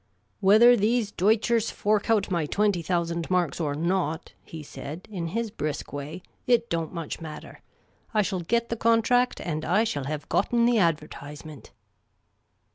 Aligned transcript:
"Whether 0.39 0.75
these 0.75 1.11
Deutschers 1.11 1.69
fork 1.71 2.09
out 2.09 2.31
my 2.31 2.47
twenty 2.47 2.81
thousand 2.81 3.29
marks 3.29 3.59
or 3.59 3.75
not," 3.75 4.33
he 4.43 4.63
said, 4.63 5.07
in 5.11 5.27
his 5.27 5.51
brisk 5.51 5.93
way," 5.93 6.23
it 6.47 6.71
don't 6.71 6.91
much 6.91 7.21
matter. 7.21 7.61
I 8.11 8.23
shall 8.23 8.39
get 8.39 8.69
the 8.69 8.75
contract, 8.75 9.39
and 9.39 9.63
I 9.63 9.83
shall 9.83 10.05
hev 10.05 10.27
gotten 10.27 10.65
the 10.65 10.79
adver/Z^nnent 10.79 11.69